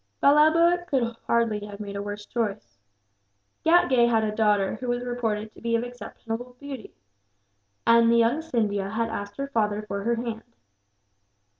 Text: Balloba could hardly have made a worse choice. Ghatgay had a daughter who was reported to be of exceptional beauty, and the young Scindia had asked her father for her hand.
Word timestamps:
Balloba 0.19 0.83
could 0.87 1.15
hardly 1.27 1.63
have 1.67 1.79
made 1.79 1.95
a 1.95 2.01
worse 2.01 2.25
choice. 2.25 2.79
Ghatgay 3.63 4.07
had 4.09 4.23
a 4.23 4.35
daughter 4.35 4.77
who 4.77 4.87
was 4.87 5.03
reported 5.05 5.53
to 5.53 5.61
be 5.61 5.75
of 5.75 5.83
exceptional 5.83 6.55
beauty, 6.59 6.95
and 7.85 8.09
the 8.11 8.15
young 8.17 8.41
Scindia 8.41 8.89
had 8.89 9.09
asked 9.09 9.37
her 9.37 9.49
father 9.49 9.83
for 9.83 10.01
her 10.01 10.15
hand. 10.15 10.55